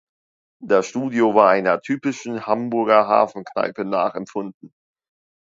[0.63, 4.73] Das Studio war einer typischen Hamburger Hafenkneipe nachempfunden.